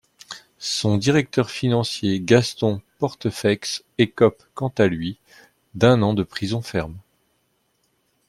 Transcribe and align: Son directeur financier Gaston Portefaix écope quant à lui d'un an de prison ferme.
Son 0.57 0.97
directeur 0.97 1.51
financier 1.51 2.19
Gaston 2.21 2.81
Portefaix 2.97 3.59
écope 3.99 4.43
quant 4.55 4.73
à 4.79 4.87
lui 4.87 5.19
d'un 5.75 6.01
an 6.01 6.15
de 6.15 6.23
prison 6.23 6.63
ferme. 6.63 6.97